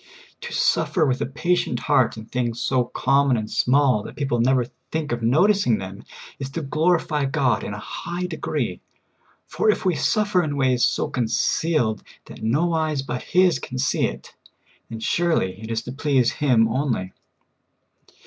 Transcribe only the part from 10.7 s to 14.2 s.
so concealed that no eyes but His can see